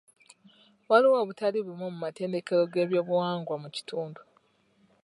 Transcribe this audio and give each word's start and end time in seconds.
Waliwo 0.89 1.17
obutali 1.23 1.57
bumu 1.65 1.87
mu 1.93 1.99
matendekero 2.05 2.63
g'ebyobuwangwa 2.73 3.55
mu 3.63 3.69
kitundu. 3.75 4.21